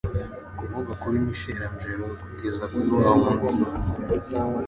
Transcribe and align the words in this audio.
Kuvuga 0.57 0.91
kuri 1.01 1.17
Michelangelo. 1.27 2.03
Ukageza 2.13 2.63
kuri 2.71 2.89
wa 3.01 3.11
wundi 3.17 3.63